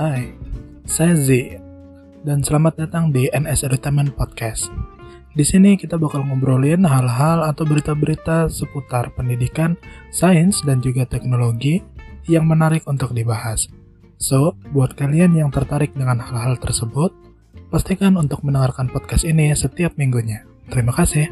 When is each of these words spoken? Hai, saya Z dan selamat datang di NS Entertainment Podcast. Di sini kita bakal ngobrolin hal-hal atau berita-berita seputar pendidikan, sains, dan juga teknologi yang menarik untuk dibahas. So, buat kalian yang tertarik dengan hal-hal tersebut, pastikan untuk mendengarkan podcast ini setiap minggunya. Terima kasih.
Hai, 0.00 0.32
saya 0.88 1.12
Z 1.12 1.60
dan 2.24 2.40
selamat 2.40 2.88
datang 2.88 3.12
di 3.12 3.28
NS 3.36 3.68
Entertainment 3.68 4.16
Podcast. 4.16 4.72
Di 5.36 5.44
sini 5.44 5.76
kita 5.76 6.00
bakal 6.00 6.24
ngobrolin 6.24 6.88
hal-hal 6.88 7.44
atau 7.44 7.68
berita-berita 7.68 8.48
seputar 8.48 9.12
pendidikan, 9.12 9.76
sains, 10.08 10.64
dan 10.64 10.80
juga 10.80 11.04
teknologi 11.04 11.84
yang 12.32 12.48
menarik 12.48 12.88
untuk 12.88 13.12
dibahas. 13.12 13.68
So, 14.16 14.56
buat 14.72 14.96
kalian 14.96 15.36
yang 15.36 15.52
tertarik 15.52 15.92
dengan 15.92 16.16
hal-hal 16.16 16.56
tersebut, 16.56 17.12
pastikan 17.68 18.16
untuk 18.16 18.40
mendengarkan 18.40 18.88
podcast 18.88 19.28
ini 19.28 19.52
setiap 19.52 20.00
minggunya. 20.00 20.48
Terima 20.72 20.96
kasih. 20.96 21.28